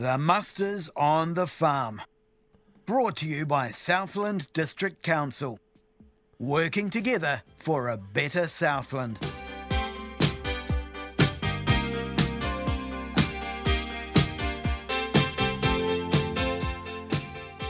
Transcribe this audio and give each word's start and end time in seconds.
The 0.00 0.16
Musters 0.16 0.88
on 0.96 1.34
the 1.34 1.46
Farm. 1.46 2.00
Brought 2.86 3.16
to 3.16 3.28
you 3.28 3.44
by 3.44 3.70
Southland 3.70 4.50
District 4.54 5.02
Council. 5.02 5.58
Working 6.38 6.88
together 6.88 7.42
for 7.58 7.88
a 7.90 7.98
better 7.98 8.48
Southland. 8.48 9.18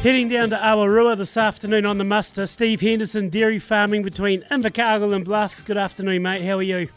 Heading 0.02 0.28
down 0.28 0.50
to 0.50 0.56
Awarua 0.56 1.18
this 1.18 1.36
afternoon 1.36 1.84
on 1.84 1.98
the 1.98 2.04
muster, 2.04 2.46
Steve 2.46 2.80
Henderson, 2.80 3.28
dairy 3.28 3.58
farming 3.58 4.04
between 4.04 4.42
Invercargill 4.52 5.16
and 5.16 5.24
Bluff. 5.24 5.64
Good 5.64 5.76
afternoon, 5.76 6.22
mate. 6.22 6.44
How 6.44 6.58
are 6.58 6.62
you? 6.62 6.90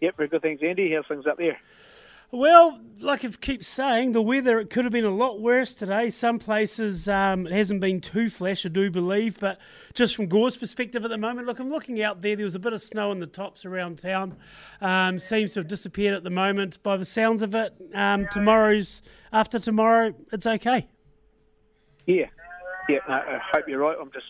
Yep, 0.00 0.16
very 0.16 0.28
good. 0.28 0.42
Thanks, 0.42 0.62
Andy. 0.62 0.94
How's 0.94 1.08
things 1.08 1.26
up 1.26 1.38
there? 1.38 1.58
Well, 2.34 2.80
like 2.98 3.26
I 3.26 3.28
keep 3.28 3.62
saying, 3.62 4.12
the 4.12 4.22
weather 4.22 4.58
it 4.58 4.70
could 4.70 4.86
have 4.86 4.92
been 4.92 5.04
a 5.04 5.10
lot 5.10 5.42
worse 5.42 5.74
today. 5.74 6.08
Some 6.08 6.38
places 6.38 7.06
um, 7.06 7.46
it 7.46 7.52
hasn't 7.52 7.82
been 7.82 8.00
too 8.00 8.30
flash, 8.30 8.64
I 8.64 8.70
do 8.70 8.90
believe, 8.90 9.38
but 9.38 9.58
just 9.92 10.16
from 10.16 10.28
Gore's 10.28 10.56
perspective 10.56 11.04
at 11.04 11.10
the 11.10 11.18
moment, 11.18 11.46
look, 11.46 11.58
I'm 11.58 11.68
looking 11.68 12.02
out 12.02 12.22
there. 12.22 12.34
There 12.34 12.44
was 12.44 12.54
a 12.54 12.58
bit 12.58 12.72
of 12.72 12.80
snow 12.80 13.10
on 13.10 13.18
the 13.18 13.26
tops 13.26 13.66
around 13.66 13.98
town. 13.98 14.38
Um, 14.80 15.18
seems 15.18 15.52
to 15.52 15.60
have 15.60 15.68
disappeared 15.68 16.14
at 16.14 16.24
the 16.24 16.30
moment. 16.30 16.82
By 16.82 16.96
the 16.96 17.04
sounds 17.04 17.42
of 17.42 17.54
it, 17.54 17.74
um, 17.94 18.26
tomorrow's 18.32 19.02
after 19.30 19.58
tomorrow, 19.58 20.14
it's 20.32 20.46
okay. 20.46 20.88
Yeah, 22.06 22.30
yeah. 22.88 23.00
I 23.08 23.40
hope 23.52 23.68
you're 23.68 23.80
right. 23.80 23.96
I'm 24.00 24.10
just 24.10 24.24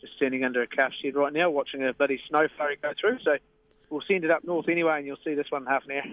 just 0.00 0.14
standing 0.14 0.44
under 0.44 0.62
a 0.62 0.68
calf 0.68 0.92
shed 1.02 1.16
right 1.16 1.32
now, 1.32 1.50
watching 1.50 1.84
a 1.84 1.92
bloody 1.92 2.20
snow 2.28 2.46
flurry 2.56 2.78
go 2.80 2.92
through. 3.00 3.18
So 3.24 3.36
we'll 3.90 4.02
send 4.06 4.22
it 4.24 4.30
up 4.30 4.44
north 4.44 4.68
anyway, 4.68 4.98
and 4.98 5.06
you'll 5.06 5.16
see 5.24 5.34
this 5.34 5.50
one 5.50 5.62
in 5.62 5.66
half 5.66 5.82
an 5.88 5.96
hour. 5.96 6.04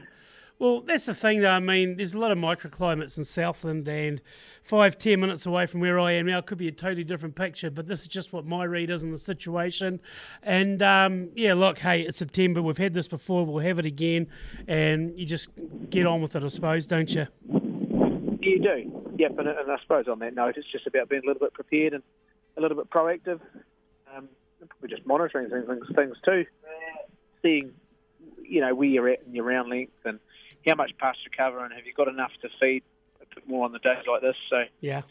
Well, 0.59 0.81
that's 0.81 1.05
the 1.05 1.13
thing, 1.13 1.39
though. 1.39 1.51
I 1.51 1.59
mean, 1.59 1.95
there's 1.95 2.13
a 2.13 2.19
lot 2.19 2.31
of 2.31 2.37
microclimates 2.37 3.17
in 3.17 3.23
Southland, 3.23 3.87
and 3.87 4.21
five, 4.61 4.97
ten 4.97 5.21
minutes 5.21 5.45
away 5.45 5.65
from 5.65 5.79
where 5.79 5.97
I 5.97 6.11
am 6.11 6.25
now 6.25 6.41
could 6.41 6.57
be 6.57 6.67
a 6.67 6.71
totally 6.73 7.05
different 7.05 7.35
picture. 7.35 7.71
But 7.71 7.87
this 7.87 8.01
is 8.01 8.09
just 8.09 8.33
what 8.33 8.45
my 8.45 8.65
read 8.65 8.89
is 8.89 9.01
the 9.01 9.17
situation. 9.17 10.01
And 10.43 10.83
um, 10.83 11.29
yeah, 11.33 11.53
look, 11.53 11.79
hey, 11.79 12.01
it's 12.01 12.17
September. 12.17 12.61
We've 12.61 12.77
had 12.77 12.93
this 12.93 13.07
before. 13.07 13.45
We'll 13.45 13.63
have 13.63 13.79
it 13.79 13.85
again, 13.85 14.27
and 14.67 15.17
you 15.17 15.25
just 15.25 15.47
get 15.89 16.05
on 16.05 16.21
with 16.21 16.35
it, 16.35 16.43
I 16.43 16.49
suppose, 16.49 16.85
don't 16.85 17.09
you? 17.09 17.27
You 18.41 18.59
do. 18.59 19.13
Yep. 19.17 19.39
And, 19.39 19.47
and 19.47 19.71
I 19.71 19.77
suppose 19.81 20.09
on 20.09 20.19
that 20.19 20.35
note, 20.35 20.57
it's 20.57 20.69
just 20.69 20.85
about 20.87 21.07
being 21.07 21.21
a 21.23 21.25
little 21.25 21.39
bit 21.39 21.53
prepared 21.53 21.93
and 21.93 22.03
a 22.57 22.61
little 22.61 22.75
bit 22.75 22.89
proactive. 22.89 23.39
Um, 24.13 24.27
we're 24.81 24.89
just 24.89 25.07
monitoring 25.07 25.49
things, 25.49 25.85
things 25.95 26.17
too, 26.25 26.45
seeing 27.41 27.71
you 28.43 28.59
know 28.59 28.75
where 28.75 28.89
you're 28.89 29.07
at 29.07 29.21
in 29.25 29.35
your 29.35 29.45
round 29.45 29.69
length 29.69 29.93
and 30.03 30.19
how 30.65 30.75
much 30.75 30.91
pasture 30.97 31.29
cover 31.35 31.63
and 31.63 31.73
have 31.73 31.85
you 31.85 31.93
got 31.93 32.07
enough 32.07 32.31
to 32.41 32.49
feed 32.61 32.83
a 33.21 33.35
bit 33.35 33.47
more 33.47 33.65
on 33.65 33.71
the 33.71 33.79
days 33.79 34.03
like 34.07 34.21
this. 34.21 34.35
So 34.49 34.63
yeah, 34.81 35.01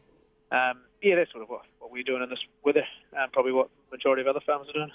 um, 0.51 0.81
yeah, 1.03 1.17
that's 1.17 1.31
sort 1.31 1.43
of 1.43 1.49
what, 1.49 1.63
what 1.79 1.91
we're 1.91 2.03
doing 2.03 2.23
in 2.23 2.31
this 2.31 2.39
weather. 2.65 2.85
Um, 3.19 3.29
probably 3.33 3.53
what 3.53 3.69
the 3.91 3.97
majority 3.97 4.23
of 4.23 4.29
other 4.29 4.41
farmers 4.45 4.69
are 4.71 4.73
doing. 4.73 4.91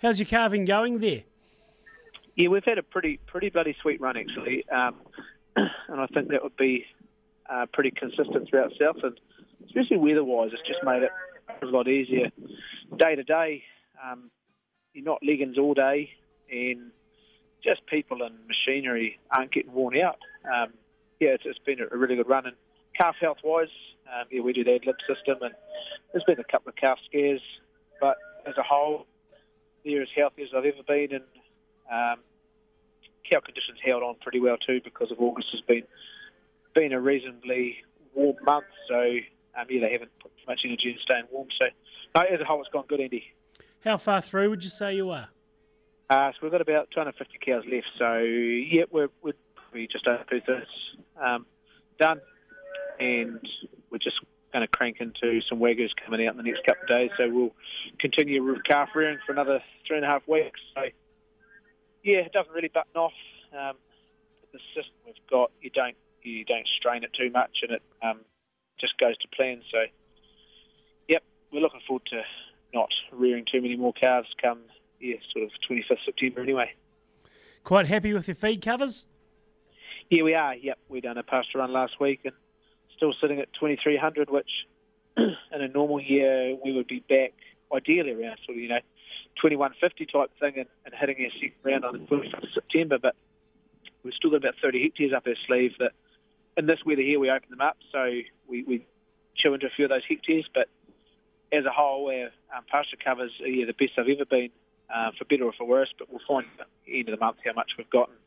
How's 0.00 0.18
your 0.18 0.26
calving 0.26 0.64
going 0.64 0.98
there? 0.98 1.22
Yeah, 2.36 2.48
we've 2.48 2.64
had 2.64 2.78
a 2.78 2.82
pretty 2.82 3.18
pretty 3.26 3.50
bloody 3.50 3.76
sweet 3.82 4.00
run 4.00 4.16
actually, 4.16 4.68
um, 4.68 4.94
and 5.56 6.00
I 6.00 6.06
think 6.06 6.28
that 6.28 6.42
would 6.42 6.56
be 6.56 6.84
uh, 7.50 7.66
pretty 7.72 7.90
consistent 7.90 8.48
throughout 8.48 8.72
South, 8.80 8.96
and 9.02 9.18
especially 9.66 9.96
weather-wise, 9.96 10.50
it's 10.52 10.66
just 10.66 10.84
made 10.84 11.02
it 11.02 11.10
a 11.62 11.66
lot 11.66 11.88
easier 11.88 12.30
day 12.96 13.14
to 13.16 13.24
day. 13.24 13.64
Um, 14.04 14.30
you're 14.92 15.04
not 15.04 15.18
leggings 15.26 15.58
all 15.58 15.74
day, 15.74 16.10
and 16.50 16.92
just 17.62 17.84
people 17.86 18.22
and 18.22 18.34
machinery 18.46 19.18
aren't 19.30 19.52
getting 19.52 19.72
worn 19.72 19.96
out. 19.98 20.18
Um, 20.44 20.72
yeah, 21.20 21.30
it's, 21.30 21.44
it's 21.46 21.58
been 21.58 21.78
a 21.80 21.96
really 21.96 22.16
good 22.16 22.28
run. 22.28 22.46
And 22.46 22.56
calf 22.96 23.16
health 23.20 23.38
wise, 23.42 23.68
um, 24.06 24.26
yeah, 24.30 24.40
we 24.40 24.52
do 24.52 24.64
the 24.64 24.78
lib 24.86 24.96
system, 25.06 25.38
and 25.42 25.54
there's 26.12 26.24
been 26.24 26.40
a 26.40 26.44
couple 26.44 26.70
of 26.70 26.76
calf 26.76 26.98
scares, 27.08 27.42
but 28.00 28.16
as 28.46 28.56
a 28.56 28.62
whole, 28.62 29.06
they're 29.84 30.02
as 30.02 30.08
healthy 30.16 30.42
as 30.42 30.48
I've 30.56 30.64
ever 30.64 30.82
been, 30.86 31.12
and 31.12 31.24
um, 31.90 32.20
cow 33.30 33.40
conditions 33.40 33.78
held 33.84 34.02
on 34.02 34.16
pretty 34.20 34.40
well 34.40 34.56
too 34.56 34.80
because 34.82 35.10
of 35.10 35.20
August 35.20 35.48
has 35.52 35.60
been 35.62 35.84
been 36.74 36.92
a 36.92 37.00
reasonably 37.00 37.76
warm 38.14 38.36
month, 38.44 38.66
so 38.88 39.00
um, 39.58 39.66
yeah, 39.68 39.80
they 39.80 39.92
haven't 39.92 40.10
put 40.20 40.30
much 40.46 40.60
energy 40.64 40.90
in 40.90 40.98
staying 41.02 41.24
warm. 41.30 41.48
So 41.58 41.66
no, 42.14 42.22
as 42.22 42.40
a 42.40 42.44
whole, 42.44 42.60
it's 42.60 42.70
gone 42.70 42.84
good, 42.88 43.00
Andy. 43.00 43.24
How 43.84 43.96
far 43.96 44.20
through 44.20 44.50
would 44.50 44.64
you 44.64 44.70
say 44.70 44.94
you 44.94 45.10
are? 45.10 45.28
Uh, 46.10 46.32
so 46.32 46.38
we've 46.42 46.52
got 46.52 46.62
about 46.62 46.88
250 46.90 47.38
cows 47.44 47.64
left. 47.70 47.86
So 47.98 48.18
yeah, 48.18 48.84
we're, 48.90 49.08
we're 49.22 49.34
probably 49.54 49.88
just 49.88 50.06
over 50.06 50.24
two 50.30 50.40
thirds 50.46 50.66
um, 51.20 51.44
done, 51.98 52.20
and 52.98 53.40
we're 53.90 53.98
just 53.98 54.16
going 54.52 54.66
to 54.66 54.68
crank 54.68 54.96
into 55.00 55.40
some 55.48 55.58
waggers 55.58 55.90
coming 56.02 56.26
out 56.26 56.32
in 56.32 56.38
the 56.38 56.44
next 56.44 56.64
couple 56.64 56.82
of 56.82 56.88
days. 56.88 57.10
So 57.18 57.28
we'll 57.28 57.54
continue 58.00 58.42
with 58.42 58.64
calf 58.64 58.88
rearing 58.94 59.18
for 59.26 59.32
another 59.32 59.62
three 59.86 59.96
and 59.96 60.06
a 60.06 60.08
half 60.08 60.26
weeks. 60.26 60.60
So 60.74 60.82
yeah, 62.02 62.20
it 62.20 62.32
doesn't 62.32 62.52
really 62.52 62.68
button 62.68 62.96
off. 62.96 63.12
Um, 63.52 63.76
the 64.52 64.60
system 64.74 64.94
we've 65.04 65.14
got, 65.30 65.50
you 65.60 65.68
don't 65.68 65.96
you 66.22 66.44
don't 66.44 66.66
strain 66.78 67.04
it 67.04 67.10
too 67.12 67.30
much, 67.30 67.58
and 67.62 67.72
it 67.72 67.82
um, 68.02 68.20
just 68.80 68.96
goes 68.98 69.16
to 69.18 69.28
plan. 69.36 69.60
So 69.70 69.78
yep, 71.06 71.22
we're 71.52 71.60
looking 71.60 71.80
forward 71.86 72.06
to 72.12 72.22
not 72.72 72.88
rearing 73.12 73.44
too 73.50 73.60
many 73.60 73.76
more 73.76 73.92
calves 73.92 74.28
come 74.42 74.60
yeah, 75.00 75.16
sort 75.32 75.44
of 75.44 75.50
25th 75.68 76.04
September 76.04 76.40
anyway. 76.40 76.72
Quite 77.64 77.86
happy 77.86 78.12
with 78.12 78.28
your 78.28 78.34
feed 78.34 78.62
covers? 78.62 79.04
Yeah, 80.10 80.22
we 80.22 80.34
are. 80.34 80.54
Yep, 80.54 80.78
we 80.88 81.00
done 81.00 81.18
a 81.18 81.22
pasture 81.22 81.58
run 81.58 81.72
last 81.72 82.00
week 82.00 82.20
and 82.24 82.32
still 82.96 83.12
sitting 83.20 83.40
at 83.40 83.52
2300, 83.54 84.30
which 84.30 84.50
in 85.16 85.36
a 85.52 85.68
normal 85.68 86.00
year 86.00 86.56
we 86.64 86.72
would 86.72 86.86
be 86.86 87.04
back 87.08 87.34
ideally 87.74 88.12
around 88.12 88.38
sort 88.46 88.56
of 88.56 88.62
you 88.62 88.68
know 88.68 88.80
2150 89.40 90.06
type 90.06 90.30
thing 90.40 90.54
and, 90.56 90.66
and 90.84 90.94
hitting 90.98 91.16
our 91.24 91.30
second 91.32 91.52
round 91.62 91.84
on 91.84 91.92
the 91.92 91.98
25th 92.06 92.42
of 92.42 92.48
September. 92.54 92.98
But 92.98 93.14
we've 94.02 94.14
still 94.14 94.30
got 94.30 94.38
about 94.38 94.54
30 94.62 94.82
hectares 94.82 95.12
up 95.14 95.26
our 95.26 95.34
sleeve 95.46 95.72
that 95.78 95.92
in 96.56 96.66
this 96.66 96.78
weather 96.84 97.02
here 97.02 97.20
we 97.20 97.30
open 97.30 97.50
them 97.50 97.60
up, 97.60 97.76
so 97.92 98.10
we, 98.48 98.62
we 98.62 98.86
chew 99.36 99.54
into 99.54 99.66
a 99.66 99.70
few 99.70 99.84
of 99.84 99.90
those 99.90 100.04
hectares. 100.08 100.48
But 100.52 100.68
as 101.52 101.64
a 101.66 101.70
whole, 101.70 102.10
our 102.10 102.56
um, 102.56 102.64
pasture 102.70 102.96
covers 102.96 103.32
are 103.42 103.46
yeah, 103.46 103.66
the 103.66 103.74
best 103.74 103.92
they've 103.96 104.16
ever 104.16 104.24
been 104.24 104.50
uh, 104.94 105.10
for 105.18 105.24
better 105.24 105.44
or 105.44 105.52
for 105.52 105.66
worse. 105.66 105.92
But 105.98 106.10
we'll 106.10 106.20
find 106.26 106.46
at 106.60 106.66
the 106.86 106.98
end 106.98 107.08
of 107.08 107.18
the 107.18 107.24
month 107.24 107.38
how 107.44 107.52
much 107.52 107.72
we've 107.76 107.90
got 107.90 108.08
and 108.08 108.18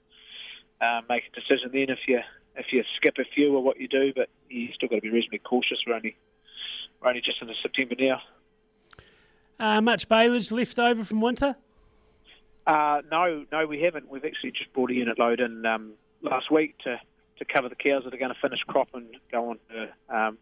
uh, 0.82 1.06
make 1.10 1.24
a 1.32 1.40
decision 1.40 1.70
then 1.74 1.90
if 1.90 2.00
you 2.08 2.20
if 2.56 2.68
you 2.72 2.84
skip 2.98 3.16
a 3.18 3.26
few 3.34 3.56
or 3.56 3.64
what 3.64 3.80
you 3.80 3.88
do. 3.88 4.14
But 4.16 4.30
you 4.50 4.70
still 4.74 4.90
got 4.90 4.96
to 4.96 5.02
be 5.02 5.10
reasonably 5.10 5.40
cautious. 5.40 5.80
We're 5.86 5.96
only 5.96 6.16
we're 7.02 7.10
only 7.10 7.22
just 7.22 7.42
into 7.42 7.54
September 7.62 7.96
now. 8.00 8.22
Uh, 9.60 9.80
much 9.80 10.10
baleage 10.10 10.52
left 10.52 10.80
over 10.80 11.04
from 11.04 11.22
winter? 11.22 11.56
Uh, 12.66 13.02
no, 13.12 13.46
no, 13.52 13.68
we 13.68 13.82
haven't. 13.82 14.10
We've 14.10 14.26
actually 14.26 14.52
just 14.52 14.74
brought 14.74 14.92
a 14.92 14.94
unit 14.94 15.20
load 15.20 15.40
in 15.40 15.66
um, 15.66 15.94
last 16.22 16.52
week 16.52 16.78
to, 16.80 17.00
to 17.38 17.46
cover 17.46 17.70
the 17.70 17.76
cows 17.76 18.04
that 18.04 18.14
are 18.14 18.18
going 18.18 18.34
to 18.34 18.40
finish 18.42 18.60
crop 18.68 18.90
and 18.94 19.06
go 19.32 19.52
on 19.52 19.60
to 19.70 20.16
um, 20.16 20.38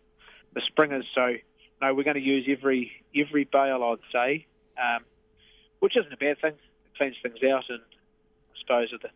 the 0.53 0.62
springers. 0.68 1.06
So, 1.13 1.35
no, 1.81 1.94
we're 1.94 2.03
going 2.03 2.16
to 2.16 2.22
use 2.22 2.46
every 2.50 2.91
every 3.16 3.46
bale, 3.46 3.84
I'd 3.84 3.97
say, 4.12 4.46
um, 4.78 5.03
which 5.79 5.97
isn't 5.97 6.12
a 6.12 6.17
bad 6.17 6.40
thing. 6.41 6.53
It 6.53 6.97
cleans 6.97 7.16
things 7.22 7.44
out, 7.44 7.66
and 7.69 7.81
I 7.81 8.59
suppose 8.59 8.91
with 8.91 9.01
the 9.01 9.09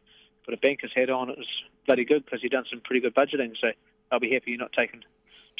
put 0.45 0.53
a 0.53 0.57
banker's 0.57 0.91
hat 0.95 1.09
on, 1.09 1.29
it 1.29 1.37
was 1.37 1.47
bloody 1.85 2.05
good 2.05 2.25
because 2.25 2.41
he'd 2.41 2.51
done 2.51 2.65
some 2.69 2.81
pretty 2.81 3.01
good 3.01 3.15
budgeting. 3.15 3.53
So 3.59 3.69
I'll 4.11 4.19
be 4.19 4.31
happy 4.31 4.51
you're 4.51 4.59
not 4.59 4.73
taking 4.77 5.01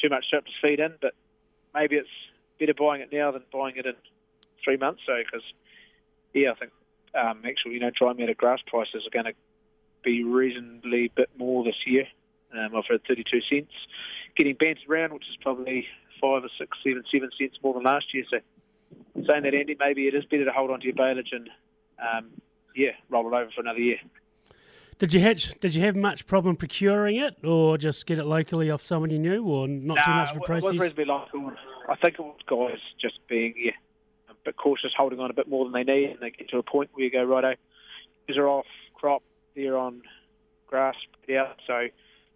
too 0.00 0.08
much 0.08 0.26
surplus 0.30 0.54
feed 0.62 0.80
in, 0.80 0.94
but 1.00 1.14
maybe 1.74 1.96
it's 1.96 2.08
better 2.58 2.74
buying 2.74 3.00
it 3.00 3.12
now 3.12 3.30
than 3.30 3.42
buying 3.52 3.76
it 3.76 3.86
in 3.86 3.94
three 4.62 4.76
months. 4.76 5.02
So 5.06 5.14
because 5.24 5.44
yeah, 6.32 6.52
I 6.52 6.54
think 6.54 6.72
um, 7.14 7.42
actually 7.46 7.74
you 7.74 7.80
know 7.80 7.90
dry 7.90 8.12
matter 8.12 8.34
grass 8.34 8.60
prices 8.66 9.06
are 9.06 9.10
going 9.10 9.32
to 9.32 9.34
be 10.02 10.22
reasonably 10.22 11.06
a 11.06 11.12
bit 11.14 11.30
more 11.38 11.64
this 11.64 11.86
year. 11.86 12.06
Um, 12.52 12.76
I've 12.76 12.84
heard 12.86 13.02
32 13.08 13.40
cents 13.50 13.72
getting 14.36 14.54
banted 14.54 14.88
around, 14.88 15.12
which 15.12 15.24
is 15.28 15.36
probably 15.40 15.86
five 16.20 16.44
or 16.44 16.50
six, 16.58 16.76
seven, 16.84 17.02
seven 17.12 17.30
cents 17.38 17.56
more 17.62 17.74
than 17.74 17.82
last 17.82 18.12
year. 18.14 18.24
So 18.30 18.38
saying 19.14 19.42
that, 19.42 19.54
Andy, 19.54 19.76
maybe 19.78 20.06
it 20.06 20.14
is 20.14 20.24
better 20.24 20.44
to 20.44 20.52
hold 20.52 20.70
on 20.70 20.80
to 20.80 20.86
your 20.86 20.94
baleage 20.94 21.30
and 21.32 21.48
um, 21.98 22.30
yeah, 22.74 22.90
roll 23.08 23.26
it 23.26 23.36
over 23.36 23.50
for 23.54 23.60
another 23.60 23.78
year. 23.80 23.98
Did 24.98 25.12
you 25.12 25.20
have 25.20 25.60
Did 25.60 25.74
you 25.74 25.82
have 25.82 25.96
much 25.96 26.26
problem 26.26 26.56
procuring 26.56 27.16
it, 27.16 27.36
or 27.44 27.76
just 27.78 28.06
get 28.06 28.18
it 28.18 28.24
locally 28.24 28.70
off 28.70 28.82
someone 28.82 29.10
you 29.10 29.18
knew, 29.18 29.44
or 29.44 29.66
not 29.66 29.96
nah, 29.96 30.04
too 30.04 30.10
much 30.12 30.30
of 30.30 30.36
a 30.36 30.40
process? 30.40 30.70
it 30.70 30.72
was 30.74 30.80
reasonably 30.80 31.04
local. 31.06 31.52
I 31.88 31.96
think 31.96 32.14
it 32.14 32.20
was 32.20 32.36
guys 32.46 32.78
just 33.00 33.18
being 33.28 33.54
yeah, 33.56 33.72
a 34.30 34.34
bit 34.44 34.56
cautious, 34.56 34.92
holding 34.96 35.20
on 35.20 35.30
a 35.30 35.34
bit 35.34 35.48
more 35.48 35.64
than 35.64 35.72
they 35.72 35.82
need, 35.82 36.10
and 36.10 36.20
they 36.20 36.30
get 36.30 36.48
to 36.50 36.58
a 36.58 36.62
point 36.62 36.90
where 36.92 37.04
you 37.04 37.10
go, 37.10 37.24
righto, 37.24 37.54
these 38.28 38.36
are 38.36 38.48
off 38.48 38.66
crop, 38.94 39.22
they're 39.56 39.76
on 39.76 40.02
grass, 40.68 40.94
yeah, 41.28 41.52
so 41.66 41.88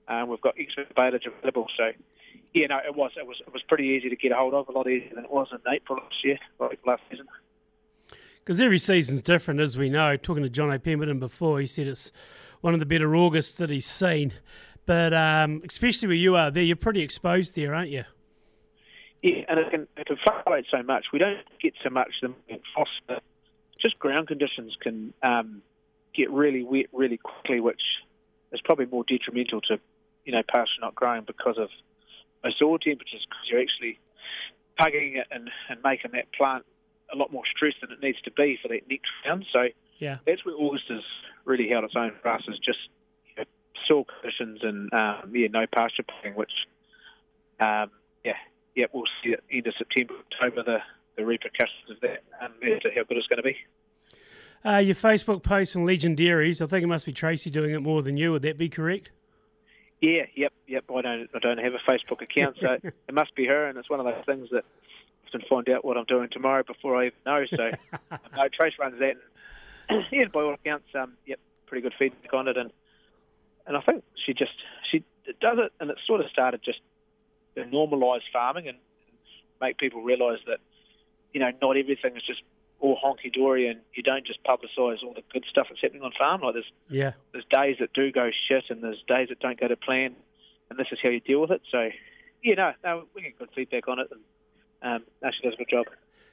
um, 0.08 0.28
we've 0.28 0.40
got 0.40 0.54
extra 0.58 0.84
baleage 0.96 1.26
available. 1.26 1.68
So 1.76 1.92
yeah, 2.54 2.66
no, 2.66 2.78
it 2.78 2.94
was 2.94 3.12
it 3.16 3.26
was 3.26 3.36
it 3.46 3.52
was 3.52 3.62
pretty 3.68 3.84
easy 3.84 4.08
to 4.08 4.16
get 4.16 4.32
a 4.32 4.36
hold 4.36 4.54
of, 4.54 4.68
a 4.68 4.72
lot 4.72 4.88
easier 4.88 5.14
than 5.14 5.24
it 5.24 5.30
was 5.30 5.48
in 5.52 5.58
April 5.72 5.98
last 6.02 6.24
year, 6.24 6.38
like 6.58 6.78
last 6.86 7.02
season. 7.10 7.26
Because 8.40 8.60
every 8.60 8.78
season's 8.78 9.20
different, 9.20 9.60
as 9.60 9.76
we 9.76 9.90
know. 9.90 10.16
Talking 10.16 10.42
to 10.42 10.48
John 10.48 10.70
O'Pemberton 10.70 11.20
before, 11.20 11.60
he 11.60 11.66
said 11.66 11.86
it's 11.86 12.10
one 12.62 12.72
of 12.72 12.80
the 12.80 12.86
better 12.86 13.14
Augusts 13.14 13.58
that 13.58 13.68
he's 13.70 13.86
seen. 13.86 14.32
but 14.86 15.12
um, 15.12 15.60
especially 15.68 16.08
where 16.08 16.16
you 16.16 16.34
are 16.34 16.50
there, 16.50 16.62
you're 16.62 16.74
pretty 16.74 17.02
exposed 17.02 17.54
there, 17.54 17.74
aren't 17.74 17.90
you? 17.90 18.04
Yeah, 19.22 19.44
and 19.48 19.60
it 19.60 19.70
can, 19.70 19.86
it 19.98 20.06
can 20.06 20.16
fluctuate 20.24 20.64
so 20.70 20.82
much. 20.82 21.06
We 21.12 21.18
don't 21.18 21.40
get 21.60 21.74
so 21.84 21.90
much 21.90 22.08
the 22.22 22.32
foster. 22.74 23.20
Just 23.78 23.98
ground 23.98 24.28
conditions 24.28 24.76
can 24.80 25.12
um, 25.22 25.60
get 26.14 26.30
really 26.30 26.62
wet 26.62 26.86
really 26.92 27.18
quickly, 27.18 27.60
which 27.60 27.82
is 28.50 28.62
probably 28.64 28.86
more 28.86 29.04
detrimental 29.06 29.60
to, 29.62 29.78
you 30.24 30.32
know, 30.32 30.42
pasture 30.48 30.80
not 30.80 30.94
growing 30.94 31.24
because 31.26 31.58
of 31.58 31.68
soil 32.58 32.78
temperatures, 32.78 33.26
because 33.28 33.46
you're 33.50 33.60
actually 33.60 33.98
pugging 34.78 35.18
it 35.18 35.26
and, 35.30 35.50
and 35.68 35.80
making 35.82 36.12
that 36.12 36.32
plant 36.32 36.64
a 37.12 37.16
lot 37.16 37.32
more 37.32 37.42
stressed 37.54 37.80
than 37.80 37.90
it 37.90 38.02
needs 38.02 38.20
to 38.22 38.30
be 38.30 38.58
for 38.62 38.68
that 38.68 38.88
next 38.88 39.10
round. 39.26 39.44
So 39.52 39.68
yeah, 39.98 40.18
that's 40.26 40.44
where 40.44 40.54
August 40.54 40.84
has 40.88 41.02
really 41.44 41.68
held 41.68 41.84
its 41.84 41.94
own 41.96 42.12
for 42.22 42.28
us, 42.28 42.42
is 42.48 42.58
just 42.58 42.78
you 43.26 43.42
know, 43.42 43.44
soil 43.86 44.04
conditions 44.04 44.60
and 44.62 44.92
um, 44.92 45.32
yeah, 45.34 45.48
no 45.50 45.66
pasture 45.66 46.04
putting, 46.04 46.36
which 46.36 46.52
um, 47.60 47.90
yeah, 48.24 48.38
yeah, 48.76 48.86
we'll 48.92 49.04
see 49.22 49.32
at 49.32 49.40
end 49.50 49.66
of 49.66 49.74
September, 49.76 50.14
October 50.32 50.62
the, 50.62 50.78
the 51.16 51.24
repercussions 51.24 51.90
of 51.90 52.00
that 52.00 52.22
um, 52.40 52.52
as 52.62 52.80
to 52.82 52.90
how 52.94 53.02
good 53.04 53.16
it's 53.16 53.26
going 53.26 53.38
to 53.38 53.42
be. 53.42 53.56
Uh, 54.64 54.78
your 54.78 54.94
Facebook 54.94 55.42
post 55.42 55.76
on 55.76 55.82
Legendaries, 55.82 56.60
I 56.60 56.66
think 56.66 56.82
it 56.82 56.88
must 56.88 57.06
be 57.06 57.12
Tracy 57.12 57.48
doing 57.48 57.70
it 57.72 57.80
more 57.80 58.02
than 58.02 58.16
you. 58.16 58.32
Would 58.32 58.42
that 58.42 58.58
be 58.58 58.68
correct? 58.68 59.10
Yeah, 60.00 60.22
yep, 60.34 60.52
yep. 60.66 60.84
I 60.94 61.00
don't, 61.02 61.28
I 61.34 61.38
don't 61.40 61.58
have 61.58 61.72
a 61.74 61.90
Facebook 61.90 62.22
account, 62.22 62.56
so 62.60 62.76
it 62.82 63.14
must 63.14 63.34
be 63.34 63.46
her, 63.46 63.66
and 63.66 63.78
it's 63.78 63.90
one 63.90 64.00
of 64.00 64.06
those 64.06 64.24
things 64.26 64.48
that 64.52 64.64
I 64.64 65.28
often 65.28 65.42
find 65.48 65.68
out 65.68 65.84
what 65.84 65.96
I'm 65.96 66.04
doing 66.04 66.28
tomorrow 66.30 66.62
before 66.62 66.96
I 66.96 67.06
even 67.06 67.18
know. 67.26 67.44
So, 67.50 67.70
no, 68.36 68.48
Trace 68.52 68.74
runs 68.78 68.98
that, 69.00 69.14
and 69.88 70.04
yeah, 70.12 70.26
by 70.32 70.42
all 70.42 70.54
accounts, 70.54 70.86
um, 70.94 71.14
yep, 71.26 71.40
pretty 71.66 71.82
good 71.82 71.94
feedback 71.98 72.32
on 72.32 72.48
it, 72.48 72.56
and 72.56 72.70
and 73.66 73.76
I 73.76 73.80
think 73.80 74.04
she 74.24 74.32
just 74.32 74.54
she 74.90 75.04
does 75.40 75.58
it, 75.58 75.72
and 75.80 75.90
it 75.90 75.98
sort 76.06 76.20
of 76.20 76.30
started 76.30 76.62
just 76.64 76.80
to 77.56 77.64
normalise 77.64 78.22
farming 78.32 78.68
and 78.68 78.78
make 79.60 79.78
people 79.78 80.02
realise 80.02 80.40
that 80.46 80.58
you 81.32 81.40
know 81.40 81.50
not 81.60 81.76
everything 81.76 82.16
is 82.16 82.22
just 82.26 82.42
all 82.80 82.98
honky 83.02 83.32
dory, 83.32 83.68
and 83.68 83.80
you 83.94 84.02
don't 84.02 84.26
just 84.26 84.42
publicise 84.44 85.02
all 85.02 85.14
the 85.14 85.22
good 85.32 85.44
stuff 85.50 85.66
that's 85.68 85.80
happening 85.80 86.02
on 86.02 86.12
farm. 86.18 86.40
Like 86.42 86.54
there's 86.54 86.72
yeah, 86.88 87.12
there's 87.32 87.44
days 87.50 87.76
that 87.80 87.92
do 87.92 88.12
go 88.12 88.30
shit, 88.48 88.64
and 88.70 88.82
there's 88.82 89.02
days 89.08 89.28
that 89.28 89.40
don't 89.40 89.58
go 89.58 89.68
to 89.68 89.76
plan, 89.76 90.14
and 90.70 90.78
this 90.78 90.86
is 90.92 90.98
how 91.02 91.08
you 91.08 91.20
deal 91.20 91.40
with 91.40 91.50
it. 91.50 91.62
So, 91.70 91.88
yeah, 92.42 92.54
no, 92.54 92.72
no, 92.84 93.04
we 93.14 93.22
get 93.22 93.38
good 93.38 93.50
feedback 93.54 93.88
on 93.88 93.98
it, 93.98 94.08
and 94.10 94.20
um, 94.82 95.04
actually 95.24 95.50
does 95.50 95.54
a 95.54 95.64
good 95.64 95.70
job. 95.70 95.86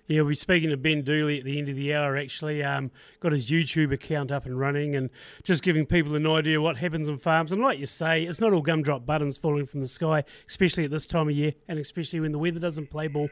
Yeah, 0.07 0.21
we're 0.21 0.35
speaking 0.35 0.69
to 0.69 0.77
Ben 0.77 1.01
Dooley 1.01 1.39
at 1.39 1.45
the 1.45 1.57
end 1.57 1.67
of 1.67 1.75
the 1.75 1.95
hour. 1.95 2.15
Actually, 2.15 2.63
um, 2.63 2.91
got 3.19 3.31
his 3.31 3.49
YouTube 3.49 3.91
account 3.91 4.31
up 4.31 4.45
and 4.45 4.59
running, 4.59 4.95
and 4.95 5.09
just 5.43 5.63
giving 5.63 5.87
people 5.87 6.15
an 6.15 6.27
idea 6.27 6.61
what 6.61 6.77
happens 6.77 7.09
on 7.09 7.17
farms. 7.17 7.51
And 7.51 7.59
like 7.59 7.79
you 7.79 7.87
say, 7.87 8.23
it's 8.23 8.39
not 8.39 8.53
all 8.53 8.61
gumdrop 8.61 9.03
buttons 9.03 9.39
falling 9.39 9.65
from 9.65 9.81
the 9.81 9.87
sky, 9.87 10.23
especially 10.47 10.85
at 10.85 10.91
this 10.91 11.07
time 11.07 11.27
of 11.27 11.35
year, 11.35 11.53
and 11.67 11.79
especially 11.79 12.19
when 12.19 12.31
the 12.33 12.37
weather 12.37 12.59
doesn't 12.59 12.91
play 12.91 13.07
ball. 13.07 13.29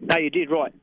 No, 0.00 0.18
you 0.18 0.28
did 0.28 0.50
right, 0.50 0.74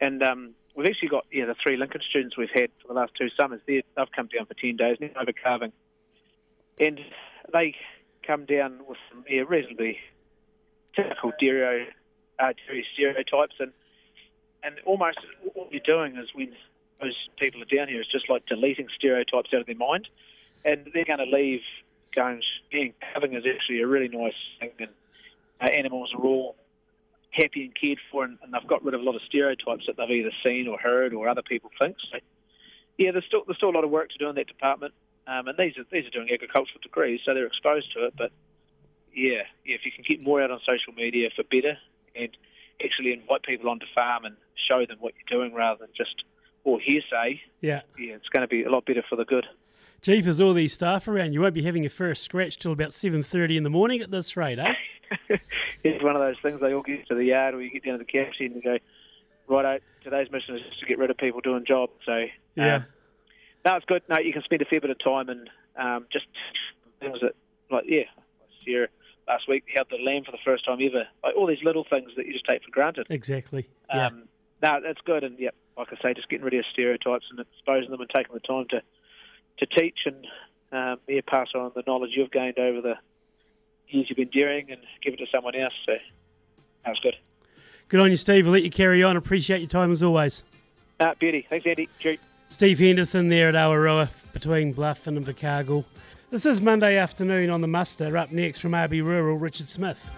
and 0.00 0.22
um, 0.22 0.54
we've 0.76 0.86
actually 0.86 1.08
got 1.08 1.24
yeah 1.32 1.46
the 1.46 1.56
three 1.60 1.76
Lincoln 1.76 2.02
students 2.08 2.36
we've 2.36 2.50
had 2.52 2.70
for 2.82 2.88
the 2.88 2.94
last 2.94 3.12
two 3.18 3.28
summers. 3.38 3.60
They, 3.66 3.82
they've 3.96 4.12
come 4.14 4.28
down 4.34 4.46
for 4.46 4.54
ten 4.54 4.76
days 4.76 4.98
now 5.00 5.08
over 5.20 5.32
calving, 5.32 5.72
and 6.78 7.00
they 7.52 7.74
come 8.26 8.44
down 8.44 8.80
with 8.88 8.98
some 9.10 9.24
yeah, 9.28 9.42
reasonably 9.48 9.98
typical 10.94 11.32
dairy, 11.40 11.88
uh, 12.38 12.52
stereotypes, 12.94 13.56
and 13.58 13.72
and 14.62 14.76
almost 14.84 15.18
what 15.54 15.72
you're 15.72 15.80
doing 15.80 16.16
is 16.16 16.28
when 16.34 16.52
those 17.00 17.16
people 17.40 17.62
are 17.62 17.76
down 17.76 17.88
here 17.88 18.00
is 18.00 18.08
just 18.10 18.28
like 18.28 18.44
deleting 18.46 18.88
stereotypes 18.94 19.50
out 19.54 19.60
of 19.60 19.66
their 19.66 19.76
mind, 19.76 20.08
and 20.64 20.90
they're 20.92 21.04
going 21.04 21.18
to 21.18 21.36
leave 21.36 21.60
going 22.14 22.40
being 22.70 22.94
calving 23.12 23.34
is 23.34 23.44
actually 23.46 23.80
a 23.80 23.86
really 23.86 24.08
nice 24.08 24.34
thing, 24.60 24.70
and 24.78 24.90
uh, 25.60 25.66
animals 25.66 26.12
are 26.16 26.24
all 26.24 26.56
happy 27.36 27.64
and 27.64 27.74
cared 27.74 27.98
for, 28.10 28.24
and, 28.24 28.38
and, 28.42 28.52
they've 28.52 28.66
got 28.68 28.84
rid 28.84 28.94
of 28.94 29.00
a 29.00 29.04
lot 29.04 29.14
of 29.14 29.22
stereotypes 29.26 29.84
that 29.86 29.96
they've 29.96 30.10
either 30.10 30.32
seen 30.42 30.68
or 30.68 30.78
heard 30.78 31.12
or 31.12 31.28
other 31.28 31.42
people 31.42 31.70
think. 31.80 31.96
So, 32.10 32.18
yeah, 32.98 33.12
there's 33.12 33.24
still 33.26 33.42
there's 33.46 33.58
still 33.58 33.70
a 33.70 33.76
lot 33.76 33.84
of 33.84 33.90
work 33.90 34.10
to 34.10 34.18
do 34.18 34.28
in 34.28 34.36
that 34.36 34.46
department, 34.46 34.94
um, 35.26 35.48
and 35.48 35.58
these 35.58 35.76
are 35.76 35.84
these 35.92 36.06
are 36.06 36.10
doing 36.10 36.28
agricultural 36.32 36.80
degrees, 36.82 37.20
so 37.24 37.34
they're 37.34 37.46
exposed 37.46 37.92
to 37.94 38.06
it. 38.06 38.14
But 38.16 38.32
yeah, 39.14 39.44
yeah, 39.64 39.76
if 39.76 39.84
you 39.84 39.92
can 39.92 40.04
get 40.08 40.22
more 40.22 40.40
out 40.42 40.50
on 40.50 40.60
social 40.60 40.92
media 40.94 41.28
for 41.34 41.44
better, 41.44 41.76
and 42.14 42.30
actually 42.82 43.12
invite 43.12 43.42
people 43.42 43.68
onto 43.70 43.86
farm 43.94 44.24
and 44.24 44.36
show 44.68 44.84
them 44.86 44.98
what 45.00 45.14
you're 45.16 45.40
doing 45.40 45.54
rather 45.54 45.80
than 45.80 45.88
just 45.96 46.24
all 46.64 46.80
hearsay. 46.82 47.40
Yeah, 47.60 47.82
yeah, 47.98 48.14
it's 48.14 48.28
going 48.28 48.42
to 48.42 48.48
be 48.48 48.64
a 48.64 48.70
lot 48.70 48.86
better 48.86 49.04
for 49.08 49.16
the 49.16 49.24
good. 49.24 49.46
Jeepers, 50.02 50.40
all 50.40 50.52
these 50.52 50.72
staff 50.72 51.08
around, 51.08 51.32
you 51.32 51.40
won't 51.40 51.54
be 51.54 51.62
having 51.62 51.82
your 51.82 51.90
first 51.90 52.22
scratch 52.22 52.58
till 52.58 52.72
about 52.72 52.92
seven 52.92 53.22
thirty 53.22 53.56
in 53.56 53.62
the 53.62 53.70
morning 53.70 54.00
at 54.00 54.10
this 54.10 54.36
rate, 54.36 54.58
eh? 54.58 54.74
it's 55.84 56.02
one 56.02 56.16
of 56.16 56.22
those 56.22 56.36
things. 56.42 56.60
They 56.60 56.72
all 56.72 56.82
get 56.82 57.06
to 57.08 57.14
the 57.14 57.24
yard 57.24 57.54
or 57.54 57.62
you 57.62 57.70
get 57.70 57.84
down 57.84 57.98
to 57.98 57.98
the 57.98 58.04
camp 58.04 58.32
shed 58.34 58.52
and 58.52 58.62
go, 58.62 58.78
right, 59.48 59.82
today's 60.02 60.30
mission 60.30 60.56
is 60.56 60.62
just 60.62 60.80
to 60.80 60.86
get 60.86 60.98
rid 60.98 61.10
of 61.10 61.16
people 61.16 61.40
doing 61.40 61.64
jobs. 61.66 61.92
So 62.04 62.24
yeah, 62.54 62.76
um, 62.76 62.86
no, 63.64 63.76
it's 63.76 63.86
good. 63.86 64.02
No, 64.08 64.18
you 64.18 64.32
can 64.32 64.42
spend 64.42 64.62
a 64.62 64.64
fair 64.64 64.80
bit 64.80 64.90
of 64.90 64.98
time 64.98 65.28
and 65.28 65.50
um, 65.76 66.06
just 66.12 66.26
things 67.00 67.18
that, 67.22 67.34
like 67.70 67.84
yeah, 67.88 68.04
Sierra 68.64 68.88
last 69.28 69.48
week 69.48 69.64
held 69.74 69.88
the 69.90 69.98
lamb 69.98 70.24
for 70.24 70.32
the 70.32 70.38
first 70.44 70.64
time 70.64 70.78
ever. 70.80 71.04
Like 71.24 71.34
all 71.36 71.46
these 71.46 71.62
little 71.64 71.84
things 71.88 72.12
that 72.16 72.26
you 72.26 72.32
just 72.32 72.46
take 72.46 72.62
for 72.62 72.70
granted. 72.70 73.06
Exactly. 73.10 73.68
Yeah. 73.88 74.06
Um, 74.06 74.28
no, 74.62 74.80
that's 74.82 75.00
good. 75.04 75.24
And 75.24 75.38
yeah, 75.38 75.50
like 75.76 75.88
I 75.92 75.96
say, 76.02 76.14
just 76.14 76.28
getting 76.28 76.44
rid 76.44 76.54
of 76.54 76.64
stereotypes 76.72 77.26
and 77.30 77.40
exposing 77.40 77.90
them 77.90 78.00
and 78.00 78.10
taking 78.14 78.34
the 78.34 78.40
time 78.40 78.66
to 78.70 78.82
to 79.58 79.66
teach 79.66 80.00
and 80.06 80.26
um, 80.72 80.98
yeah, 81.06 81.20
pass 81.26 81.48
on 81.54 81.72
the 81.74 81.82
knowledge 81.86 82.10
you've 82.14 82.30
gained 82.30 82.58
over 82.58 82.80
the 82.80 82.96
years 83.88 84.06
you've 84.08 84.16
been 84.16 84.28
doing 84.28 84.70
and 84.70 84.80
give 85.02 85.14
it 85.14 85.18
to 85.18 85.26
someone 85.32 85.54
else. 85.54 85.72
So 85.84 85.92
that 86.84 86.90
was 86.90 87.00
good. 87.00 87.16
Good 87.88 88.00
on 88.00 88.10
you, 88.10 88.16
Steve. 88.16 88.46
We'll 88.46 88.54
let 88.54 88.64
you 88.64 88.70
carry 88.70 89.02
on. 89.02 89.16
Appreciate 89.16 89.60
your 89.60 89.68
time 89.68 89.92
as 89.92 90.02
always. 90.02 90.42
Uh, 90.98 91.14
beauty. 91.18 91.46
Thanks, 91.48 91.66
Andy. 91.66 91.88
Cheers. 92.00 92.18
Steve 92.48 92.78
Henderson 92.78 93.28
there 93.28 93.48
at 93.48 93.54
Awarua 93.54 94.08
between 94.32 94.72
Bluff 94.72 95.06
and 95.06 95.18
Invercargill. 95.18 95.84
This 96.30 96.46
is 96.46 96.60
Monday 96.60 96.96
afternoon 96.96 97.50
on 97.50 97.60
the 97.60 97.68
muster. 97.68 98.16
Up 98.16 98.32
next 98.32 98.58
from 98.58 98.72
RB 98.72 99.02
Rural, 99.04 99.38
Richard 99.38 99.68
Smith. 99.68 100.10